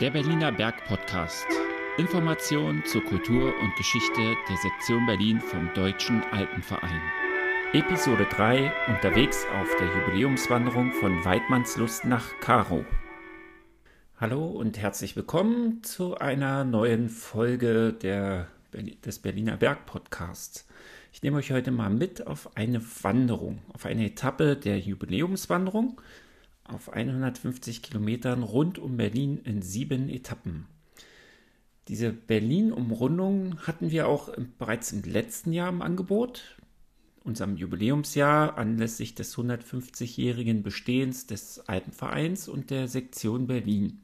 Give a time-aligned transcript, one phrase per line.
[0.00, 1.44] Der Berliner Berg Podcast.
[1.96, 7.00] Informationen zur Kultur und Geschichte der Sektion Berlin vom Deutschen Alpenverein.
[7.72, 12.84] Episode 3 Unterwegs auf der Jubiläumswanderung von Weidmannslust nach Karo.
[14.20, 18.46] Hallo und herzlich willkommen zu einer neuen Folge der,
[19.04, 20.64] des Berliner Berg Podcasts.
[21.12, 26.00] Ich nehme euch heute mal mit auf eine Wanderung, auf eine Etappe der Jubiläumswanderung
[26.68, 30.66] auf 150 Kilometern rund um Berlin in sieben Etappen.
[31.88, 34.28] Diese Berlin-Umrundung hatten wir auch
[34.58, 36.58] bereits im letzten Jahr im Angebot,
[37.24, 44.02] unserem Jubiläumsjahr anlässlich des 150-jährigen Bestehens des Alpenvereins und der Sektion Berlin.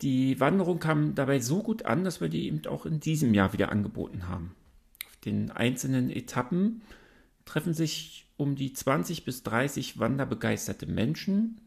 [0.00, 3.52] Die Wanderung kam dabei so gut an, dass wir die eben auch in diesem Jahr
[3.52, 4.54] wieder angeboten haben.
[5.06, 6.82] Auf den einzelnen Etappen
[7.48, 11.60] treffen sich um die 20 bis 30 wanderbegeisterte Menschen,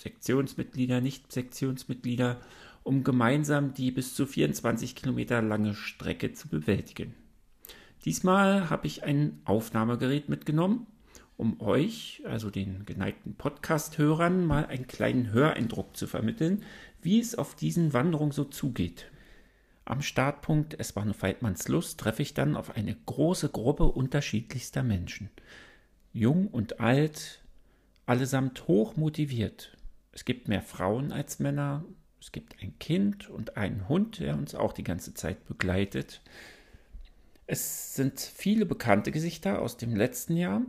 [0.00, 2.40] Sektionsmitglieder, Nicht-Sektionsmitglieder,
[2.84, 7.14] um gemeinsam die bis zu 24 Kilometer lange Strecke zu bewältigen.
[8.04, 10.86] Diesmal habe ich ein Aufnahmegerät mitgenommen,
[11.36, 16.62] um euch, also den geneigten Podcast-Hörern, mal einen kleinen Höreindruck zu vermitteln,
[17.02, 19.10] wie es auf diesen Wanderungen so zugeht.
[19.84, 25.30] Am Startpunkt Es war nur Weidmannslust treffe ich dann auf eine große Gruppe unterschiedlichster Menschen
[26.14, 27.42] jung und alt,
[28.06, 29.76] allesamt hoch motiviert.
[30.12, 31.84] Es gibt mehr Frauen als Männer,
[32.20, 36.22] es gibt ein Kind und einen Hund, der uns auch die ganze Zeit begleitet.
[37.46, 40.62] Es sind viele bekannte Gesichter aus dem letzten Jahr.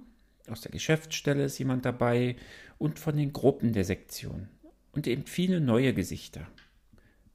[0.50, 2.36] Aus der Geschäftsstelle ist jemand dabei
[2.78, 4.50] und von den Gruppen der Sektion.
[4.92, 6.48] Und eben viele neue Gesichter.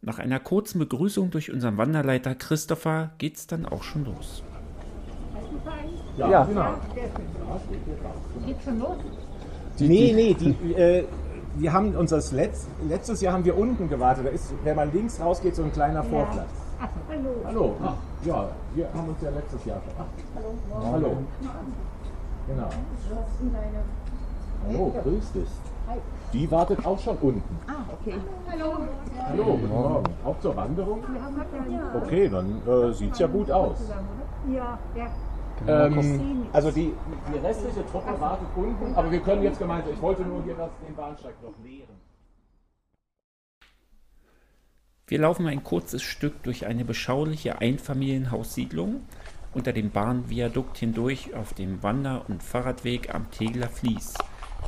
[0.03, 4.43] Nach einer kurzen Begrüßung durch unseren Wanderleiter Christopher geht's dann auch schon los.
[6.17, 6.45] Ja, ja.
[6.45, 6.75] genau.
[8.47, 8.97] Geht schon los?
[9.79, 11.05] Die, nee, nee, die, äh,
[11.57, 14.25] wir haben uns das Letz, letztes Jahr haben wir unten gewartet.
[14.25, 16.49] Da ist, wenn man links rausgeht, so ein kleiner Vorplatz.
[16.81, 17.31] Ach, hallo.
[17.45, 17.77] Hallo.
[17.85, 19.93] Ach, ja, wir haben uns ja letztes Jahr schon.
[19.99, 20.93] Ach, hallo.
[20.93, 21.17] Hallo.
[22.49, 22.69] Genau.
[24.67, 25.49] Hallo, grüß dich.
[26.33, 27.59] Die wartet auch schon unten.
[27.67, 28.15] Ah, okay.
[28.51, 28.87] Hallo.
[29.19, 30.15] Hallo, guten Morgen.
[30.25, 31.03] Auch zur Wanderung?
[31.95, 33.79] Okay, dann äh, sieht es ja gut aus.
[34.53, 35.07] Ja, ja.
[35.67, 36.95] Ähm, also die,
[37.33, 40.71] die restliche Truppe wartet unten, aber wir können jetzt gemeinsam, ich wollte nur hier das,
[40.87, 41.97] den Bahnsteig noch leeren.
[45.07, 49.03] Wir laufen ein kurzes Stück durch eine beschauliche Einfamilienhaussiedlung
[49.53, 54.15] unter dem Bahnviadukt hindurch auf dem Wander- und Fahrradweg am Tegler Fließ.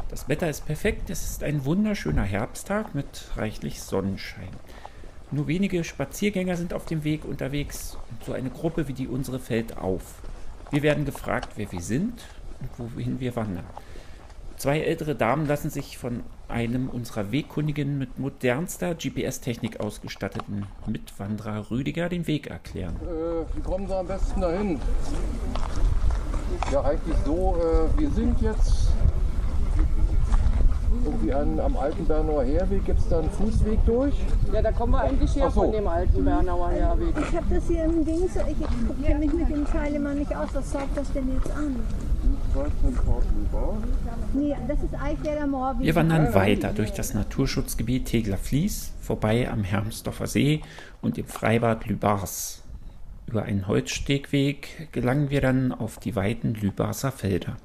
[0.08, 4.50] Das Wetter ist perfekt, es ist ein wunderschöner Herbsttag mit reichlich Sonnenschein.
[5.30, 9.38] Nur wenige Spaziergänger sind auf dem Weg unterwegs und so eine Gruppe wie die unsere
[9.38, 10.20] fällt auf.
[10.70, 12.22] Wir werden gefragt, wer wir sind
[12.60, 13.64] und wohin wir wandern.
[14.56, 22.09] Zwei ältere Damen lassen sich von einem unserer Wegkundigen mit modernster GPS-Technik ausgestatteten Mitwanderer Rüdiger
[22.09, 22.94] den Weg erklären.
[23.03, 24.80] Äh, wie kommen Sie am besten dahin?
[26.70, 28.92] Ja, eigentlich so, äh, wir sind jetzt
[31.04, 32.84] irgendwie an, am alten Bernauer Herweg.
[32.84, 34.14] Gibt es da einen Fußweg durch?
[34.52, 35.62] Ja, da kommen wir eigentlich her so.
[35.62, 37.14] von dem alten Bernauer Herweg.
[37.18, 40.48] Ich habe das hier im Ding, ich kenne mich mit dem Teil immer nicht aus.
[40.52, 41.76] Was zeigt das denn jetzt an?
[44.34, 45.74] Nee, das ist eigentlich der Moor.
[45.78, 50.62] Wir wandern weiter durch das Naturschutzgebiet Tegler Fließ, vorbei am Hermsdorfer See
[51.00, 52.62] und im Freibad Lübars.
[53.26, 57.56] Über einen Holzstegweg gelangen wir dann auf die weiten Lübarser Felder.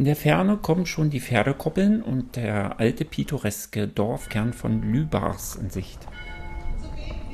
[0.00, 5.68] In der Ferne kommen schon die Pferdekoppeln und der alte pittoreske Dorfkern von Lübars in
[5.68, 5.98] Sicht.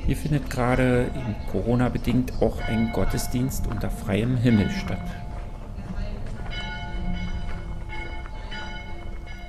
[0.05, 1.09] Hier findet gerade
[1.49, 4.99] Corona-bedingt auch ein Gottesdienst unter freiem Himmel statt.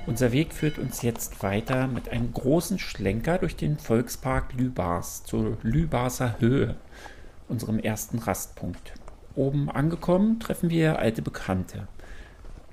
[0.07, 5.57] Unser Weg führt uns jetzt weiter mit einem großen Schlenker durch den Volkspark Lübars zur
[5.61, 6.77] Lübarser Höhe,
[7.49, 8.93] unserem ersten Rastpunkt.
[9.35, 11.89] Oben angekommen treffen wir alte Bekannte.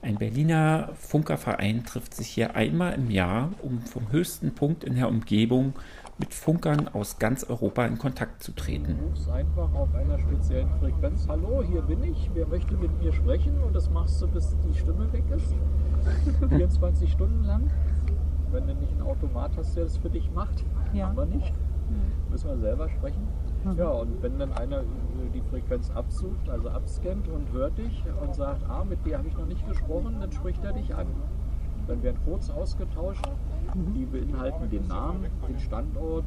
[0.06, 5.08] Ein Berliner Funkerverein trifft sich hier einmal im Jahr, um vom höchsten Punkt in der
[5.08, 5.72] Umgebung
[6.16, 8.98] mit Funkern aus ganz Europa in Kontakt zu treten.
[9.00, 13.12] Du rufst einfach auf einer speziellen Frequenz, hallo, hier bin ich, wer möchte mit mir
[13.12, 13.60] sprechen?
[13.64, 15.56] Und das machst du, bis die Stimme weg ist.
[16.50, 17.68] 24 Stunden lang.
[18.52, 21.08] Wenn du nicht einen Automat hast, der das für dich macht, ja.
[21.08, 21.52] haben wir nicht.
[22.30, 23.26] Müssen wir selber sprechen.
[23.66, 23.78] Mhm.
[23.78, 24.82] Ja, und wenn dann einer
[25.34, 29.36] die Frequenz absucht, also abscannt und hört dich und sagt, ah, mit dir habe ich
[29.36, 31.06] noch nicht gesprochen, dann spricht er dich an.
[31.88, 33.24] Dann werden Codes ausgetauscht,
[33.74, 33.94] mhm.
[33.94, 36.24] die beinhalten den Namen, den Standort,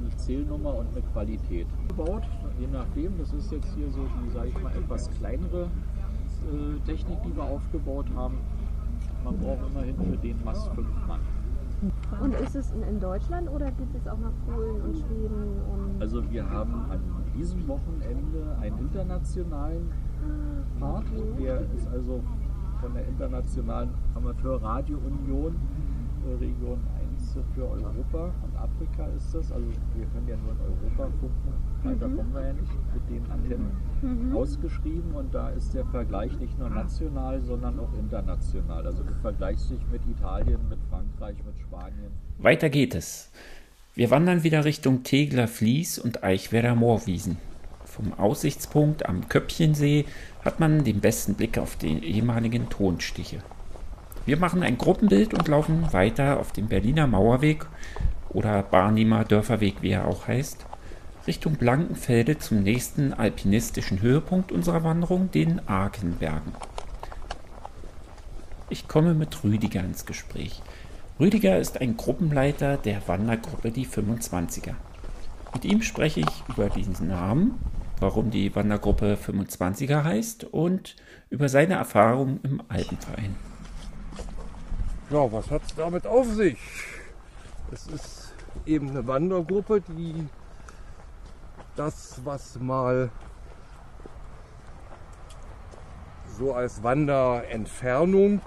[0.00, 1.66] eine Zählnummer und eine Qualität.
[1.88, 2.24] Gebaut,
[2.58, 7.22] je nachdem, das ist jetzt hier so die, sage ich mal, etwas kleinere äh, Technik,
[7.22, 8.38] die wir aufgebaut haben.
[9.24, 11.20] Man braucht immerhin für den Mast fünf Mann.
[12.20, 15.60] Und ist es in Deutschland oder geht es auch nach Polen und Schweden?
[15.70, 17.00] Und also wir haben an
[17.36, 19.90] diesem Wochenende einen internationalen
[20.22, 21.04] ah, Part.
[21.38, 22.22] Der ist also
[22.80, 25.56] von der Internationalen Amateurradio Union
[26.26, 26.78] äh, Region
[27.36, 29.52] 1 für Europa und Afrika ist das.
[29.52, 31.52] Also wir können ja nur in Europa gucken,
[31.82, 32.16] weiter mhm.
[32.16, 33.70] kommen wir ja nicht mit den Antennen
[34.02, 34.36] mhm.
[34.36, 38.86] ausgeschrieben und da ist der Vergleich nicht nur national, sondern auch international.
[38.86, 42.12] Also du vergleichst dich mit Italien, mit Frankreich, mit Spanien.
[42.38, 43.30] Weiter geht es.
[43.94, 47.38] Wir wandern wieder Richtung Tegler Fließ und Eichwerder Moorwiesen.
[47.84, 50.04] Vom Aussichtspunkt am Köppchensee
[50.44, 53.42] hat man den besten Blick auf die ehemaligen Tonstiche.
[54.26, 57.64] Wir machen ein Gruppenbild und laufen weiter auf dem Berliner Mauerweg
[58.28, 60.66] oder Barnimer Dörferweg, wie er auch heißt,
[61.28, 66.52] Richtung Blankenfelde zum nächsten alpinistischen Höhepunkt unserer Wanderung, den Arkenbergen.
[68.68, 70.60] Ich komme mit Rüdiger ins Gespräch.
[71.20, 74.74] Rüdiger ist ein Gruppenleiter der Wandergruppe Die 25er.
[75.54, 77.60] Mit ihm spreche ich über diesen Namen,
[78.00, 80.96] warum die Wandergruppe 25er heißt und
[81.30, 83.36] über seine Erfahrungen im Alpenverein.
[85.08, 86.58] Ja, was hat es damit auf sich?
[87.70, 90.26] Es ist eben eine Wandergruppe, die
[91.76, 93.10] das, was mal
[96.36, 98.40] so als Wanderentfernung,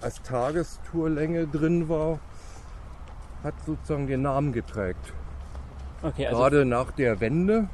[0.00, 2.18] als Tagestourlänge drin war,
[3.44, 5.12] hat sozusagen den Namen geprägt.
[6.02, 7.68] Okay, also Gerade nach der Wende,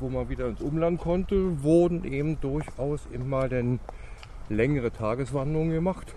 [0.00, 3.78] wo man wieder ins Umland konnte, wurden eben durchaus immer dann
[4.48, 6.14] längere Tageswanderungen gemacht.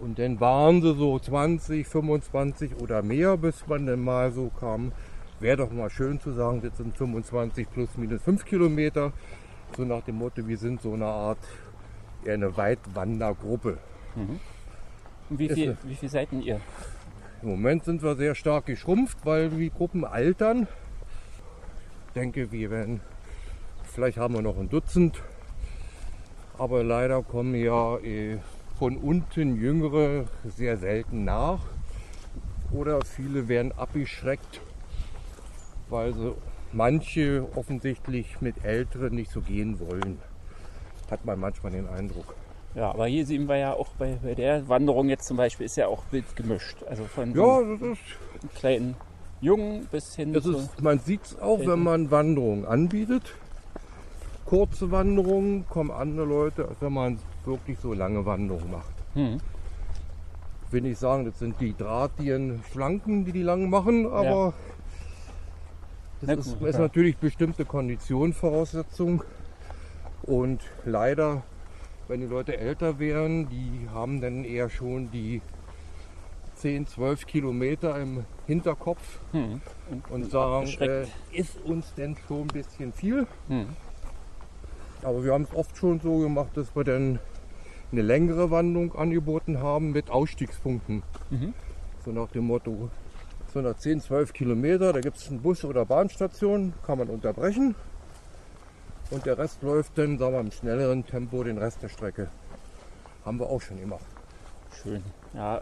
[0.00, 4.92] Und dann waren sie so 20, 25 oder mehr, bis man dann mal so kam,
[5.40, 9.12] wäre doch mal schön zu sagen, das sind 25 plus minus 5 Kilometer.
[9.76, 11.38] So nach dem Motto, wir sind so eine Art,
[12.24, 13.78] eher eine Weitwandergruppe.
[14.14, 14.40] Mhm.
[15.30, 16.60] Wie, viel, wie viele seid ihr?
[17.42, 20.66] Im Moment sind wir sehr stark geschrumpft, weil die Gruppen altern.
[22.08, 23.00] Ich denke, wir werden,
[23.84, 25.22] vielleicht haben wir noch ein Dutzend.
[26.58, 28.38] Aber leider kommen ja eh,
[28.78, 31.60] von unten Jüngere sehr selten nach.
[32.72, 34.60] Oder viele werden abgeschreckt,
[35.88, 36.34] weil sie
[36.72, 40.18] manche offensichtlich mit Älteren nicht so gehen wollen.
[41.10, 42.34] Hat man manchmal den Eindruck.
[42.74, 45.76] Ja, aber hier sehen wir ja auch bei, bei der Wanderung jetzt zum Beispiel ist
[45.76, 46.82] ja auch wild gemischt.
[46.88, 48.94] Also von ja, ist kleinen
[49.40, 50.58] Jungen bis hin zu.
[50.58, 53.34] Ist, man sieht es auch, wenn man Wanderungen anbietet.
[54.48, 58.94] Kurze Wanderungen kommen andere Leute, als wenn man wirklich so lange Wanderungen macht.
[59.14, 59.38] Hm.
[60.70, 64.54] Will nicht sagen, das sind die drahtigen Schlanken, die die lang machen, aber
[66.20, 66.34] ja.
[66.34, 69.22] das ist, ist natürlich bestimmte Konditionsvoraussetzung.
[70.22, 71.42] Und leider
[72.08, 75.42] wenn die Leute älter wären, die haben dann eher schon die
[76.56, 79.60] 10, 12 Kilometer im Hinterkopf hm.
[79.90, 83.26] und, und, sagen, äh, ist uns denn schon ein bisschen viel.
[83.48, 83.66] Hm.
[85.02, 87.18] Aber wir haben es oft schon so gemacht, dass wir dann
[87.92, 91.02] eine längere Wanderung angeboten haben mit Ausstiegspunkten.
[91.30, 91.54] Mhm.
[92.04, 92.90] So nach dem Motto,
[93.52, 97.74] so nach 10, 12 Kilometer, da gibt es eine Bus- oder Bahnstation, kann man unterbrechen.
[99.10, 102.28] Und der Rest läuft dann, sagen wir, im schnelleren Tempo den Rest der Strecke.
[103.24, 104.04] Haben wir auch schon gemacht.
[104.82, 105.02] Schön.
[105.34, 105.60] Ja,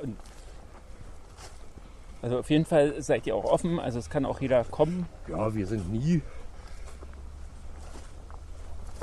[2.22, 5.06] also auf jeden Fall seid ihr auch offen, also es kann auch jeder kommen.
[5.28, 6.22] Ja, wir sind nie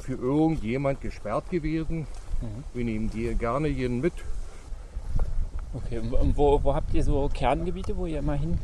[0.04, 2.08] für irgendjemand gesperrt gewesen.
[2.42, 2.64] Mhm.
[2.74, 4.14] Wir nehmen die gerne jeden mit.
[5.74, 8.60] Okay, und wo, wo habt ihr so Kerngebiete, wo ihr immer hin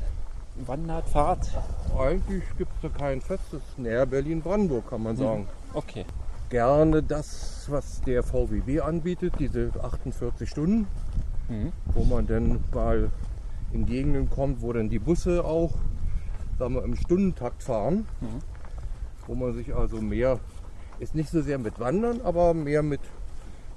[0.66, 1.50] wandert, fahrt?
[1.98, 3.62] Eigentlich gibt es da kein festes.
[3.78, 5.20] Näher Berlin-Brandenburg kann man mhm.
[5.20, 5.48] sagen.
[5.74, 6.06] Okay.
[6.50, 10.88] Gerne das, was der VWW anbietet, diese 48 Stunden,
[11.48, 11.72] mhm.
[11.94, 13.12] wo man dann mal
[13.72, 15.74] in Gegenden kommt, wo dann die Busse auch
[16.60, 18.42] sagen wir, im Stundentakt fahren, mhm.
[19.26, 20.40] wo man sich also mehr,
[21.00, 23.02] ist nicht so sehr mit Wandern, aber mehr mit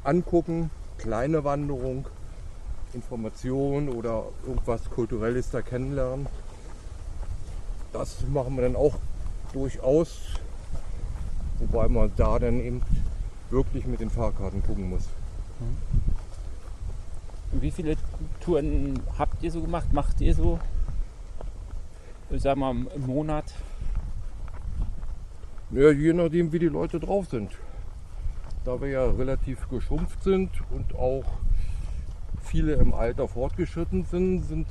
[0.04, 2.06] Angucken, kleine Wanderung,
[2.92, 6.26] Information oder irgendwas Kulturelles da kennenlernen.
[7.92, 8.96] Das machen wir dann auch
[9.52, 10.40] durchaus
[11.62, 12.82] Wobei man da dann eben
[13.50, 15.04] wirklich mit den Fahrkarten gucken muss.
[17.52, 17.96] Und wie viele
[18.40, 19.92] Touren habt ihr so gemacht?
[19.92, 20.58] Macht ihr so,
[22.30, 23.44] ich sag mal, im Monat?
[25.72, 27.50] Ja, je nachdem, wie die Leute drauf sind.
[28.64, 31.24] Da wir ja relativ geschrumpft sind und auch
[32.42, 34.66] viele im Alter fortgeschritten sind, sind,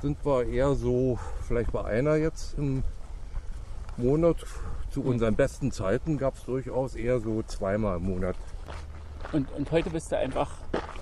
[0.00, 2.82] sind wir eher so, vielleicht bei einer jetzt im
[3.98, 4.38] Monat
[4.90, 8.36] zu unseren besten Zeiten gab es durchaus eher so zweimal im Monat.
[9.32, 10.50] Und, und heute bist du einfach,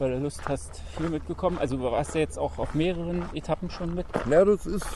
[0.01, 1.59] weil du Lust hast, hier mitgekommen.
[1.59, 4.07] Also du warst ja jetzt auch auf mehreren Etappen schon mit.
[4.29, 4.87] Ja, das ist,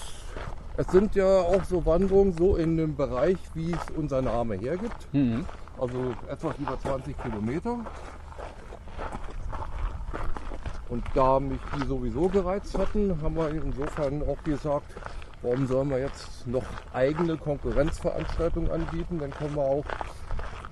[0.76, 5.12] es sind ja auch so Wanderungen so in dem Bereich, wie es unser Name hergibt.
[5.12, 5.44] Mhm.
[5.78, 7.78] Also etwas über 20 Kilometer.
[10.88, 14.86] Und da mich die sowieso gereizt hatten, haben wir insofern auch gesagt,
[15.42, 19.18] warum sollen wir jetzt noch eigene Konkurrenzveranstaltungen anbieten?
[19.18, 19.84] Dann können wir auch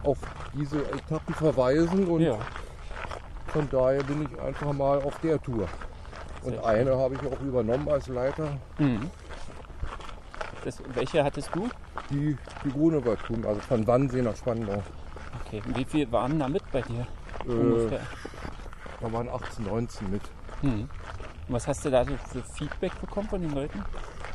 [0.05, 0.19] auf
[0.55, 2.37] diese Etappen verweisen und Ja.
[3.49, 5.67] von daher bin ich einfach mal auf der Tour.
[6.45, 9.11] Und eine habe ich auch übernommen als Leiter, Mhm.
[10.65, 11.69] Das, welche hattest du?
[12.11, 14.83] die, die Grunewaldtouren, also von Wannsee nach Spandau.
[15.47, 15.63] Okay.
[15.67, 17.07] Und wie viel waren da mit bei dir?
[17.47, 18.01] Äh, Ungefähr.
[19.01, 20.23] da waren 18, 19 mit.
[20.63, 20.89] Und
[21.49, 23.85] was hast du da so für Feedback bekommen von den Leuten?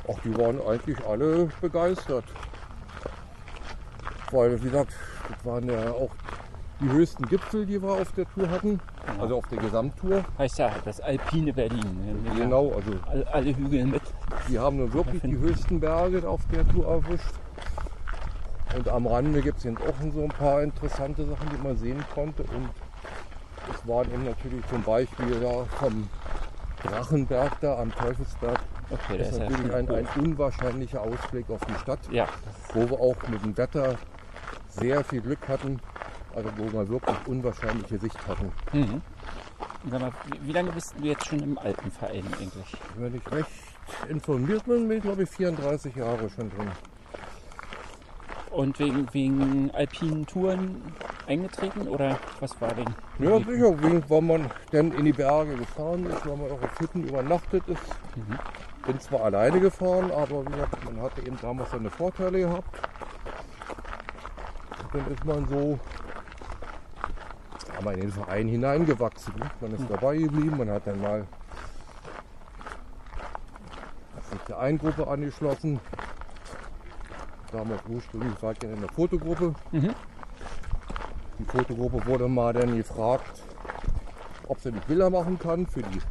[0.08, 2.26] Ach, die waren eigentlich alle begeistert.
[4.32, 4.94] Weil, wie gesagt,
[5.28, 6.12] das waren ja auch
[6.80, 8.80] die höchsten Gipfel, die wir auf der Tour hatten.
[9.20, 10.24] Also auf der Gesamttour.
[10.38, 12.24] Heißt ja das alpine Berlin.
[12.26, 12.34] Ja.
[12.36, 14.04] Genau, also Alle, alle Hügel mit.
[14.50, 17.34] Die haben nun wirklich die höchsten Berge auf der Tour erwischt.
[18.76, 22.04] Und am Rande gibt es eben auch so ein paar interessante Sachen, die man sehen
[22.14, 22.44] konnte.
[22.44, 22.70] Und
[23.74, 26.08] es waren eben natürlich zum Beispiel ja, vom
[26.84, 28.60] Drachenberg da am Teufelsberg.
[28.92, 32.00] Okay, Das ist natürlich ein, ein unwahrscheinlicher Ausblick auf die Stadt.
[32.12, 32.28] Ja,
[32.74, 33.96] wo wir auch mit dem Wetter
[34.70, 35.80] sehr viel Glück hatten,
[36.36, 38.52] also wo wir wirklich unwahrscheinliche Sicht hatten.
[38.74, 39.02] Mhm.
[39.92, 42.78] Mal, wie, wie lange bist du jetzt schon im Alpenverein eigentlich?
[42.98, 43.50] Wenn ich recht
[44.10, 46.72] informiert bin, bin ich glaube ich 34 Jahre schon drin.
[48.52, 50.82] Und wegen, wegen alpinen Touren
[51.28, 52.88] eingetreten oder was war denn?
[53.20, 56.80] Ja, sicher, wegen, weil man dann in die Berge gefahren ist, weil man auch auf
[56.80, 57.82] Hütten übernachtet ist.
[58.88, 62.80] Bin zwar alleine gefahren, aber wie gesagt, man hatte eben damals seine Vorteile gehabt.
[64.82, 65.80] Und dann ist man so
[67.84, 69.34] mal in den Verein hineingewachsen.
[69.38, 69.50] ne?
[69.62, 71.26] Man ist dabei geblieben, man hat dann mal
[74.32, 75.80] sich der einen Gruppe angeschlossen.
[77.52, 79.54] Damals ursprünglich war ich ja in der Fotogruppe.
[79.72, 79.94] Mhm.
[81.40, 83.44] Die Fotogruppe wurde mal dann gefragt,
[84.48, 86.02] ob sie nicht Bilder machen kann für die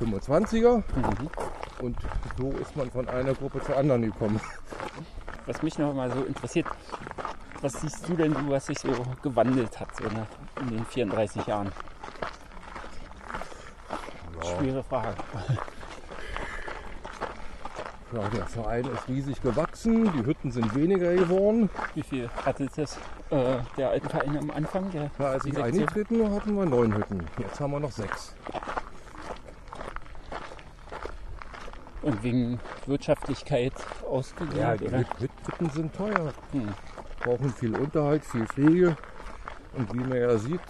[0.00, 0.76] 25er.
[0.76, 1.30] Mhm.
[1.82, 1.96] Und
[2.38, 4.40] so ist man von einer Gruppe zur anderen gekommen.
[5.46, 6.66] Was mich noch mal so interessiert,
[7.60, 8.88] was siehst du denn, was sich so
[9.22, 11.70] gewandelt hat so in den 34 Jahren?
[14.42, 15.14] Schwere Frage.
[18.12, 21.70] Ja, der Verein ist riesig gewachsen, die Hütten sind weniger geworden.
[21.94, 22.96] Wie viel hatte das
[23.30, 24.90] äh, der alten Verein am Anfang?
[24.90, 27.24] Der, Ja, als ich eingetreten hatten wir neun Hütten.
[27.38, 28.34] Jetzt haben wir noch sechs.
[32.02, 34.98] Und wegen Wirtschaftlichkeit Ja, ausgegliedert, die oder?
[34.98, 36.32] Hüt- Hüt- Hütten sind teuer.
[36.52, 36.68] Hm.
[37.22, 38.96] Brauchen viel Unterhalt, viel Pflege.
[39.74, 40.60] Und wie man ja sieht,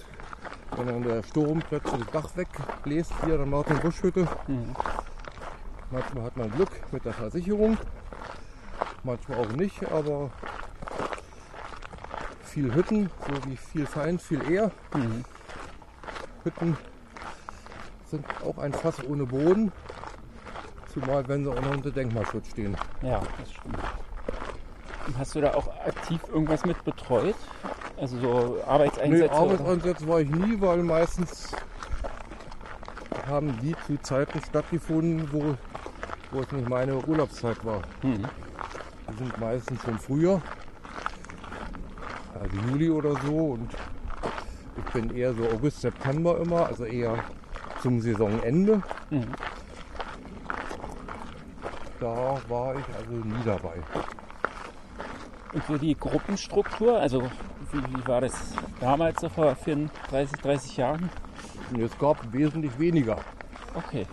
[0.77, 4.75] wenn dann der Sturm plötzlich das Dach wegbläst, hier an der Martin-Busch-Hütte, Mhm.
[5.91, 7.77] Manchmal hat man Glück mit der Versicherung,
[9.03, 10.31] manchmal auch nicht, aber
[12.45, 14.71] viel Hütten, so wie viel Feind, viel eher.
[14.95, 15.25] Mhm.
[16.45, 16.77] Hütten
[18.07, 19.73] sind auch ein Fass ohne Boden,
[20.93, 22.77] zumal wenn sie auch noch unter Denkmalschutz stehen.
[23.03, 23.79] Ja, das stimmt.
[25.07, 27.35] Und hast du da auch aktiv irgendwas mit betreut?
[27.97, 29.25] Also so Nee, Arbeitseinsätze?
[29.31, 29.41] oder?
[29.41, 31.53] Arbeitsansätze war ich nie, weil meistens
[33.27, 35.57] haben die zu Zeiten stattgefunden, wo,
[36.31, 37.83] wo es nicht meine Urlaubszeit war.
[38.03, 38.25] Mhm.
[39.11, 40.41] Die sind meistens schon früher,
[42.41, 43.53] also Juli oder so.
[43.53, 43.71] Und
[44.77, 47.23] ich bin eher so August, September immer, also eher
[47.83, 48.83] zum Saisonende.
[49.11, 49.27] Mhm.
[51.99, 53.75] Da war ich also nie dabei.
[55.53, 57.23] Und so die Gruppenstruktur, also
[57.73, 58.33] wie, wie war das
[58.81, 61.11] damals so vor 34, 30 Jahren?
[61.79, 63.19] Es gab wesentlich weniger.
[63.75, 64.07] Okay.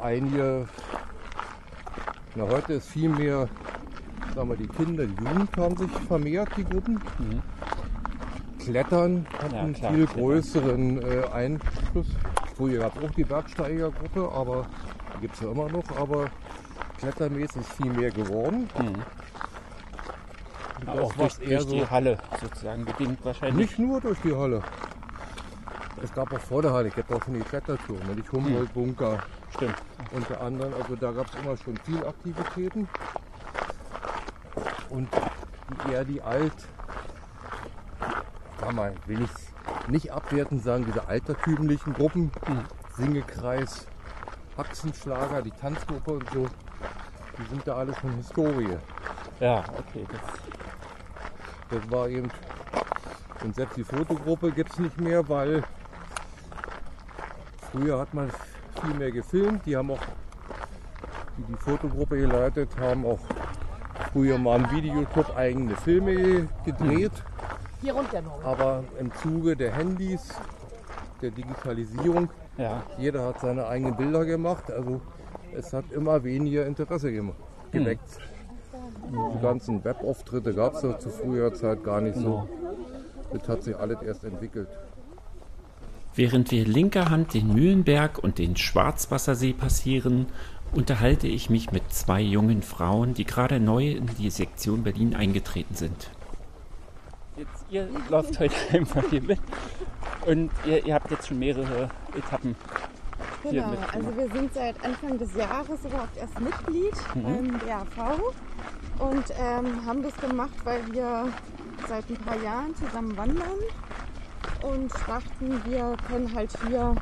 [0.00, 0.66] Einige,
[2.34, 3.48] na heute ist viel mehr,
[4.34, 7.00] sagen wir, die Kinder, die Jugend haben sich vermehrt, die Gruppen.
[7.18, 7.42] Mhm.
[8.58, 10.22] Klettern hat Ja, einen klar, viel Klettern.
[10.24, 12.06] größeren äh, Einfluss.
[12.56, 14.66] Früher gab es auch die Bergsteigergruppe, aber
[15.16, 16.26] die gibt es ja immer noch, aber
[16.98, 18.68] klettermäßig ist viel mehr geworden.
[18.78, 19.02] Mhm.
[20.86, 23.56] Das, auch durch, eher durch die so, Halle sozusagen bedingt wahrscheinlich.
[23.68, 24.62] nicht nur durch die Halle.
[26.02, 29.18] Es gab auch vor der Halle, ich habe auch schon die Klettertouren, die Humboldt-Bunker,
[29.54, 29.76] Stimmt.
[30.12, 30.72] unter anderem.
[30.74, 32.88] Also da gab es immer schon viel Aktivitäten.
[34.90, 35.08] Und
[35.90, 36.54] eher die alt,
[38.60, 39.30] sag mal, will ich
[39.88, 42.64] nicht abwertend sagen, diese altertümlichen Gruppen, Mhm.
[42.96, 43.86] Singekreis,
[44.56, 46.46] Haxenschlager, die Tanzgruppe und so,
[47.38, 48.76] die sind da alle schon Historie.
[49.40, 50.04] Ja, okay.
[50.10, 52.30] Das, Das war eben
[53.44, 55.62] Und selbst die Fotogruppe gibt es nicht mehr, weil
[57.70, 58.30] früher hat man
[58.80, 59.64] viel mehr gefilmt.
[59.66, 59.98] Die haben auch,
[61.36, 63.18] die die Fotogruppe geleitet haben, auch
[64.12, 67.12] früher mal im Videoclub eigene Filme gedreht.
[67.80, 68.42] Hier runter noch.
[68.44, 70.28] Aber im Zuge der Handys,
[71.22, 72.82] der Digitalisierung, Ja.
[72.98, 74.70] jeder hat seine eigenen Bilder gemacht.
[74.70, 75.00] Also
[75.54, 77.34] es hat immer weniger Interesse gema-
[77.70, 78.18] geweckt.
[79.10, 82.48] Die ganzen Webauftritte gab es ja zu früher Zeit gar nicht so.
[83.32, 84.68] Das hat sich alles erst entwickelt.
[86.18, 90.26] Während wir linker Hand den Mühlenberg und den Schwarzwassersee passieren,
[90.72, 95.76] unterhalte ich mich mit zwei jungen Frauen, die gerade neu in die Sektion Berlin eingetreten
[95.76, 96.10] sind.
[97.36, 99.38] Jetzt, ihr lauft heute einfach hier mit.
[100.26, 102.56] Und ihr, ihr habt jetzt schon mehrere Etappen
[103.44, 108.18] hier Genau, also wir sind seit Anfang des Jahres überhaupt erst Mitglied beim DAV
[108.98, 111.28] und ähm, haben das gemacht, weil wir
[111.86, 113.60] seit ein paar Jahren zusammen wandern
[114.62, 116.94] und dachten, wir können halt hier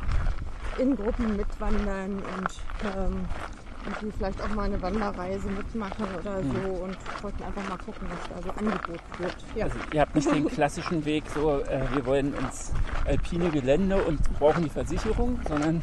[0.78, 2.50] in Gruppen mitwandern und
[2.84, 3.24] ähm,
[3.86, 8.28] irgendwie vielleicht auch mal eine Wanderreise mitmachen oder so und wollten einfach mal gucken, was
[8.28, 9.36] da so angeboten wird.
[9.54, 9.64] Ja.
[9.64, 12.72] Also ihr habt nicht den klassischen Weg, so äh, wir wollen ins
[13.04, 15.82] alpine Gelände und brauchen die Versicherung, sondern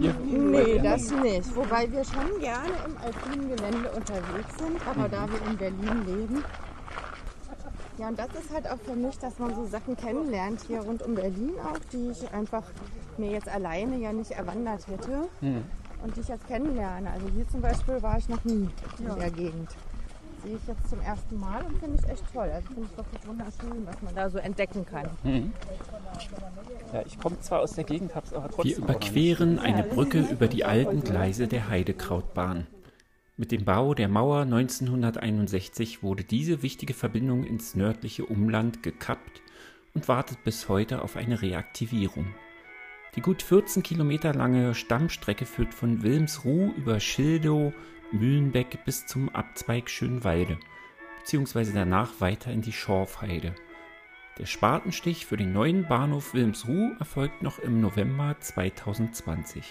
[0.00, 1.54] ihr Nee, das nicht.
[1.54, 6.44] Wobei wir schon gerne im alpinen Gelände unterwegs sind, aber da wir in Berlin leben.
[8.00, 11.02] Ja, und das ist halt auch für mich, dass man so Sachen kennenlernt hier rund
[11.02, 12.62] um Berlin auch, die ich einfach
[13.18, 17.10] mir jetzt alleine ja nicht erwandert hätte und die ich jetzt kennenlerne.
[17.10, 19.70] Also hier zum Beispiel war ich noch nie in der Gegend.
[20.42, 22.50] Sehe ich jetzt zum ersten Mal und finde ich echt toll.
[22.50, 25.10] Also finde ich wirklich wunderschön, was man da so entdecken kann.
[26.94, 28.78] Ja, ich komme zwar aus der Gegend, hab's aber trotzdem.
[28.78, 32.66] Wir überqueren eine Brücke über die alten Gleise der Heidekrautbahn.
[33.40, 39.40] Mit dem Bau der Mauer 1961 wurde diese wichtige Verbindung ins nördliche Umland gekappt
[39.94, 42.34] und wartet bis heute auf eine Reaktivierung.
[43.16, 47.72] Die gut 14 Kilometer lange Stammstrecke führt von Wilmsruh über Schildow,
[48.12, 50.58] Mühlenbeck bis zum Abzweig Schönwalde,
[51.20, 53.54] beziehungsweise danach weiter in die Schorfheide.
[54.36, 59.64] Der Spatenstich für den neuen Bahnhof Wilmsruh erfolgt noch im November 2020.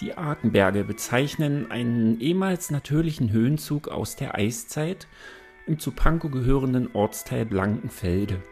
[0.00, 5.06] Die Arkenberge bezeichnen einen ehemals natürlichen Höhenzug aus der Eiszeit
[5.66, 8.42] im zu Pankow gehörenden Ortsteil Blankenfelde.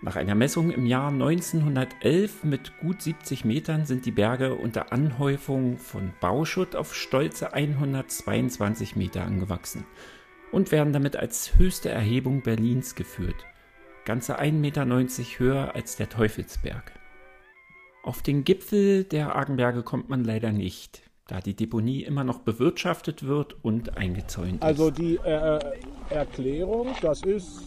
[0.00, 5.76] Nach einer Messung im Jahr 1911 mit gut 70 Metern sind die Berge unter Anhäufung
[5.76, 9.84] von Bauschutt auf stolze 122 Meter angewachsen
[10.50, 13.46] und werden damit als höchste Erhebung Berlins geführt.
[14.06, 14.86] Ganze 1,90 Meter
[15.38, 16.92] höher als der Teufelsberg.
[18.04, 23.26] Auf den Gipfel der Argenberge kommt man leider nicht, da die Deponie immer noch bewirtschaftet
[23.26, 24.62] wird und eingezäunt ist.
[24.62, 25.58] Also die äh,
[26.10, 27.62] Erklärung, das ist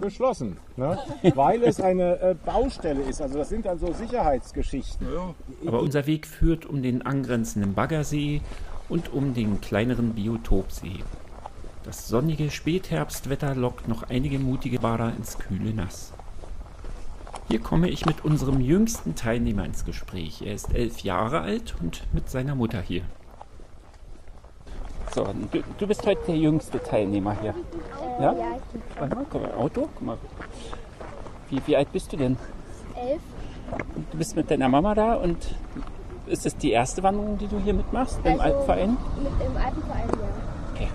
[0.00, 0.98] geschlossen, ne?
[1.34, 3.20] weil es eine äh, Baustelle ist.
[3.20, 5.06] Also das sind dann so Sicherheitsgeschichten.
[5.66, 8.40] Aber unser Weg führt um den angrenzenden Baggersee
[8.88, 11.04] und um den kleineren Biotopsee.
[11.84, 16.14] Das sonnige Spätherbstwetter lockt noch einige mutige Bader ins kühle Nass.
[17.48, 20.42] Hier komme ich mit unserem jüngsten Teilnehmer ins Gespräch.
[20.42, 23.02] Er ist elf Jahre alt und mit seiner Mutter hier.
[25.14, 27.54] So, du, du bist heute der jüngste Teilnehmer hier.
[28.18, 28.32] Ja?
[28.32, 30.18] Ja, ich bin Warte mal, guck mal, Auto, guck mal.
[31.50, 32.36] Wie, wie alt bist du denn?
[32.96, 33.20] elf.
[34.10, 35.54] Du bist mit deiner Mama da und
[36.26, 38.90] ist es die erste Wanderung, die du hier mitmachst im Also- Alpenverein?
[39.22, 40.08] Mit im Alpenverein,
[40.80, 40.86] ja.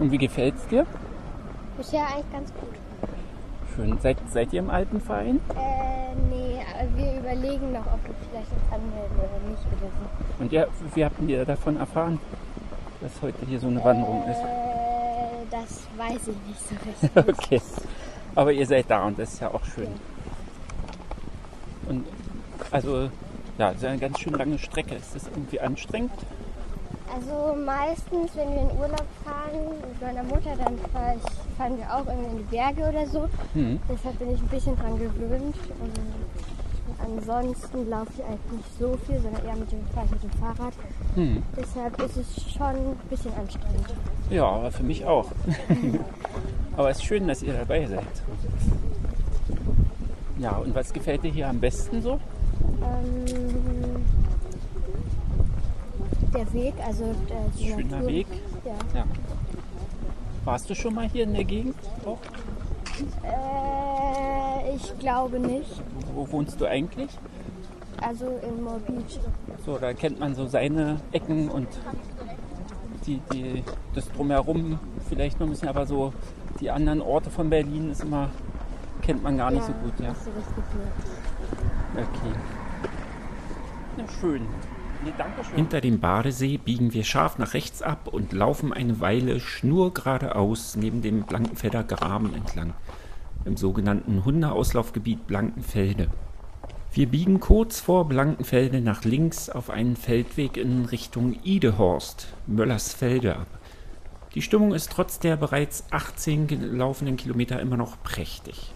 [0.00, 0.86] Und wie gefällt es dir?
[1.76, 2.68] Bisher eigentlich ganz gut.
[3.74, 3.98] Schön.
[4.00, 5.40] Seid, seid ihr im Alpenverein?
[5.56, 10.42] Äh, nee, aber wir überlegen noch, ob wir vielleicht uns anmelden oder nicht oder so.
[10.42, 12.20] Und ja, wie habt ihr davon erfahren,
[13.00, 14.38] dass heute hier so eine Wanderung ist?
[14.38, 17.38] Äh, das weiß ich nicht so richtig.
[17.44, 17.60] Okay.
[18.36, 19.88] Aber ihr seid da und das ist ja auch schön.
[21.88, 22.06] Und
[22.70, 23.02] also,
[23.58, 24.96] ja, das ist eine ganz schön lange Strecke.
[24.96, 26.12] Ist das irgendwie anstrengend?
[27.14, 31.94] Also meistens, wenn wir in Urlaub fahren mit meiner Mutter, dann fahr ich, fahren wir
[31.94, 33.28] auch irgendwie in die Berge oder so.
[33.54, 33.80] Mhm.
[33.88, 35.56] Deshalb bin ich ein bisschen dran gewöhnt.
[35.80, 35.92] Und
[37.04, 40.74] ansonsten laufe ich eigentlich nicht so viel, sondern eher mit dem, mit dem Fahrrad.
[41.14, 41.42] Hm.
[41.56, 43.94] Deshalb ist es schon ein bisschen anstrengend.
[44.30, 45.26] Ja, aber für mich auch.
[46.76, 48.04] aber es ist schön, dass ihr dabei seid.
[50.38, 52.20] Ja, und was gefällt dir hier am besten so?
[52.82, 53.24] Ähm,
[56.34, 58.08] der Weg, also der, die Schöner Natur.
[58.08, 58.26] Weg.
[58.64, 58.98] Ja.
[59.00, 59.04] Ja.
[60.44, 61.76] Warst du schon mal hier in der Gegend?
[62.04, 62.18] Auch?
[63.22, 65.82] Äh, ich glaube nicht.
[66.14, 67.10] Wo wohnst du eigentlich?
[68.00, 69.20] Also in Morbid.
[69.64, 71.68] So, da kennt man so seine Ecken und
[73.06, 74.78] die, die, das drumherum
[75.08, 76.12] vielleicht noch ein bisschen, aber so
[76.60, 78.30] die anderen Orte von Berlin ist immer
[79.02, 80.08] kennt man gar nicht so gut, ja.
[80.08, 80.88] Hast du das Gefühl?
[81.94, 82.38] Okay.
[83.96, 84.46] Na schön.
[85.54, 91.02] Hinter dem Badesee biegen wir scharf nach rechts ab und laufen eine Weile schnurgeradeaus neben
[91.02, 92.74] dem Blankenfelder Graben entlang,
[93.44, 96.08] im sogenannten Hundeauslaufgebiet Blankenfelde.
[96.92, 103.48] Wir biegen kurz vor Blankenfelde nach links auf einen Feldweg in Richtung Idehorst, Möllersfelde ab.
[104.34, 108.72] Die Stimmung ist trotz der bereits 18 gelaufenen Kilometer immer noch prächtig.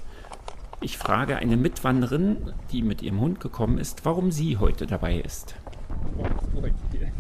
[0.81, 5.57] Ich frage eine Mitwanderin, die mit ihrem Hund gekommen ist, warum sie heute dabei ist.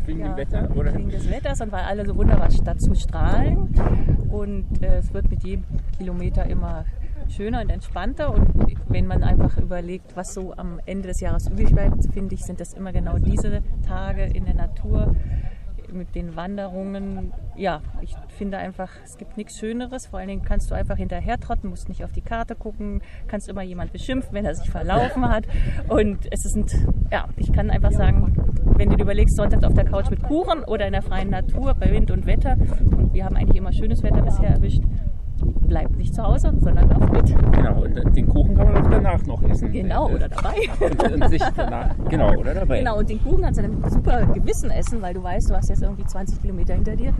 [0.06, 0.68] Wegen ja, dem Wetter?
[0.74, 0.94] Oder?
[0.94, 3.74] Wegen des Wetters und weil alle so wunderbar dazu strahlen.
[4.30, 5.64] Und äh, es wird mit jedem
[5.96, 6.84] Kilometer immer
[7.28, 8.32] schöner und entspannter.
[8.32, 8.48] Und
[8.88, 12.60] wenn man einfach überlegt, was so am Ende des Jahres übrig bleibt, finde ich, sind
[12.60, 15.14] das immer genau diese Tage in der Natur,
[15.92, 20.06] mit den Wanderungen, ja, ich finde einfach, es gibt nichts Schöneres.
[20.06, 23.48] Vor allen Dingen kannst du einfach hinterher trotten, musst nicht auf die Karte gucken, kannst
[23.48, 25.44] immer jemand beschimpfen, wenn er sich verlaufen hat.
[25.88, 26.76] Und es sind,
[27.10, 28.47] ja, ich kann einfach sagen,
[28.78, 31.74] wenn du dir überlegst, sonntags auf der Couch mit Kuchen oder in der freien Natur
[31.74, 32.56] bei Wind und Wetter,
[32.96, 34.82] und wir haben eigentlich immer schönes Wetter bisher erwischt,
[35.66, 37.26] bleibt nicht zu Hause, sondern lauft mit.
[37.52, 39.72] Genau, und den Kuchen kann man auch danach noch essen.
[39.72, 40.54] Genau, oder dabei.
[40.80, 42.78] Und, und sich danach, genau, oder dabei.
[42.78, 45.54] Genau, und den Kuchen kannst du dann mit super Gewissen essen, weil du weißt, du
[45.54, 47.12] hast jetzt irgendwie 20 Kilometer hinter dir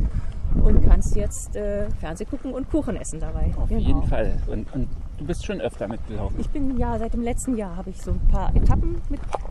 [0.62, 3.50] und kannst jetzt äh, Fernseh gucken und Kuchen essen dabei.
[3.56, 3.80] Auf genau.
[3.80, 4.32] jeden Fall.
[4.46, 6.38] Und, und, du bist schon öfter mitgelaufen.
[6.38, 9.00] Ich bin ja seit dem letzten Jahr habe ich so ein paar Etappen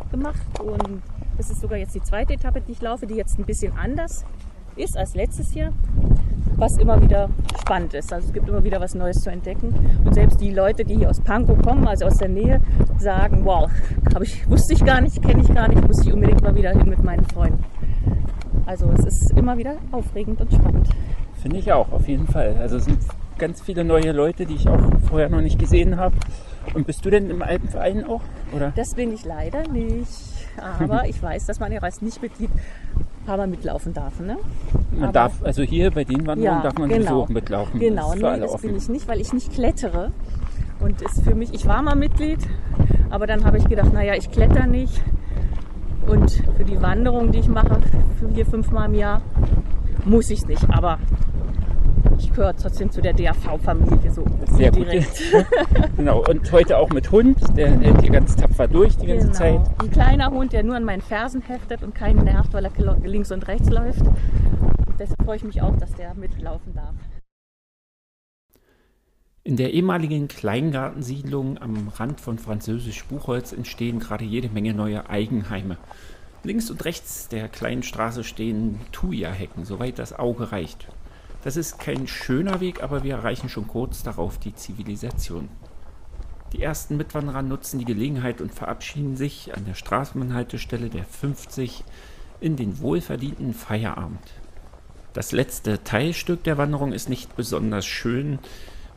[0.08, 1.02] mitgemacht und
[1.38, 4.26] das ist sogar jetzt die zweite Etappe, die ich laufe, die jetzt ein bisschen anders
[4.76, 5.74] ist als letztes Jahr
[6.56, 7.30] was immer wieder
[7.62, 8.12] spannend ist.
[8.12, 9.76] Also es gibt immer wieder was Neues zu entdecken.
[10.04, 12.62] Und selbst die Leute, die hier aus Pankow kommen, also aus der Nähe,
[12.98, 13.70] sagen, wow,
[14.24, 16.90] ich, wusste ich gar nicht, kenne ich gar nicht, muss ich unbedingt mal wieder hin
[16.90, 17.64] mit meinen Freunden.
[18.66, 20.90] Also es ist immer wieder aufregend und spannend.
[21.44, 22.56] Finde ich auch, auf jeden Fall.
[22.60, 22.98] Also es sind
[23.38, 26.16] ganz viele neue Leute, die ich auch vorher noch nicht gesehen habe.
[26.74, 28.22] Und bist du denn im Alpenverein auch?
[28.56, 28.72] Oder?
[28.76, 30.08] Das bin ich leider nicht.
[30.58, 32.50] Aber ich weiß, dass man ja als Nichtmitglied
[33.28, 34.20] paar Mal mitlaufen darf.
[34.20, 34.38] Ne?
[34.94, 37.80] Man Aber darf, also hier bei den Wanderungen ja, darf man genau, sowieso mitlaufen.
[37.80, 38.68] Genau, das, nee, das offen.
[38.68, 40.12] bin ich nicht, weil ich nicht klettere.
[40.80, 42.40] Und ist für mich, ich war mal Mitglied,
[43.10, 45.02] aber dann habe ich gedacht, naja, ich kletter nicht.
[46.08, 47.82] Und für die Wanderung, die ich mache,
[48.34, 49.22] vier, fünf Mal im Jahr,
[50.06, 50.64] muss ich nicht.
[50.70, 51.00] Aber
[52.18, 55.22] ich gehöre trotzdem zu der DAV-Familie so Sehr direkt.
[55.98, 59.38] genau, und heute auch mit Hund, der hält hier ganz tapfer durch die ganze genau.
[59.38, 59.62] Zeit.
[59.82, 62.72] Ein kleiner Hund, der nur an meinen Fersen heftet und keinen nervt, weil er
[63.04, 64.04] links und rechts läuft.
[65.00, 66.96] Deshalb freue ich mich auch, dass der mitlaufen darf.
[69.44, 75.78] In der ehemaligen Kleingartensiedlung am Rand von Französisch Buchholz entstehen gerade jede Menge neue Eigenheime.
[76.44, 80.88] Links und rechts der kleinen Straße stehen Thuja-Hecken, soweit das Auge reicht.
[81.44, 85.50] Das ist kein schöner Weg, aber wir erreichen schon kurz darauf die Zivilisation.
[86.54, 91.84] Die ersten Mitwanderer nutzen die Gelegenheit und verabschieden sich an der Straßenbahnhaltestelle der 50
[92.40, 94.22] in den wohlverdienten Feierabend.
[95.14, 98.40] Das letzte Teilstück der Wanderung ist nicht besonders schön,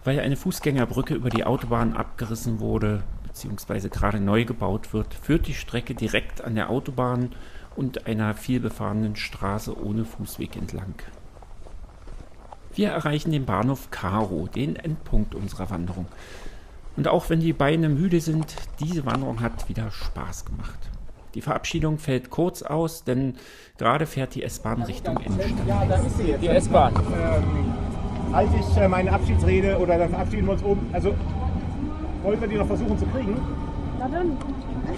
[0.04, 3.88] weil eine Fußgängerbrücke über die Autobahn abgerissen wurde bzw.
[3.88, 7.30] gerade neu gebaut wird, führt die Strecke direkt an der Autobahn
[7.76, 10.94] und einer vielbefahrenen Straße ohne Fußweg entlang.
[12.74, 16.06] Wir erreichen den Bahnhof Karo, den Endpunkt unserer Wanderung.
[16.96, 20.78] Und auch wenn die Beine müde sind, diese Wanderung hat wieder Spaß gemacht.
[21.34, 23.34] Die Verabschiedung fällt kurz aus, denn
[23.78, 25.66] gerade fährt die S-Bahn Richtung Innenstadt.
[25.66, 26.42] Ja, da ist sie jetzt.
[26.42, 26.94] Die S-Bahn.
[26.94, 27.74] Ähm,
[28.32, 30.88] halte ich äh, meine Abschiedsrede oder dann verabschieden wir uns oben.
[30.92, 31.14] Also,
[32.22, 33.40] wollen wir die noch versuchen zu kriegen?
[33.98, 34.36] Na dann.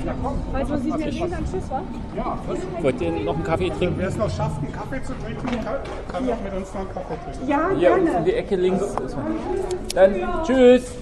[0.04, 0.14] Ja.
[0.52, 1.82] Weißt du, was ich mir lesen dann Tschüss, wa?
[2.16, 2.38] Ja.
[2.80, 3.94] Wollt ihr noch einen Kaffee trinken?
[3.98, 5.76] Wer es noch schafft, einen Kaffee zu trinken, kann,
[6.08, 6.36] kann ja.
[6.42, 7.48] mit uns noch einen Kaffee trinken.
[7.48, 8.18] Ja, Hier gerne.
[8.18, 8.96] in die Ecke links.
[9.94, 10.94] Dann tschüss.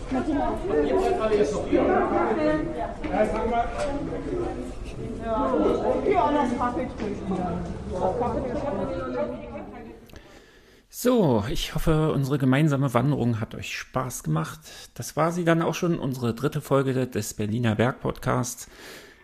[6.07, 7.37] Ja, noch Kaffee trinken.
[10.93, 14.59] So, ich hoffe, unsere gemeinsame Wanderung hat euch Spaß gemacht.
[14.95, 18.69] Das war sie dann auch schon, unsere dritte Folge des Berliner Berg Podcasts.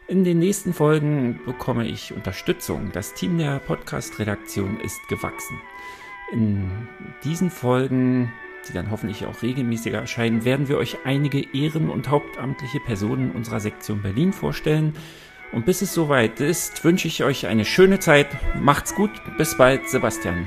[0.07, 2.93] In den nächsten Folgen bekomme ich Unterstützung.
[2.93, 5.59] Das Team der Podcast-Redaktion ist gewachsen.
[6.31, 6.71] In
[7.25, 8.33] diesen Folgen,
[8.69, 13.59] die dann hoffentlich auch regelmäßiger erscheinen, werden wir euch einige ehren- und hauptamtliche Personen unserer
[13.59, 14.95] Sektion Berlin vorstellen.
[15.51, 18.29] Und bis es soweit ist, wünsche ich euch eine schöne Zeit.
[18.55, 19.11] Macht's gut.
[19.37, 20.47] Bis bald, Sebastian.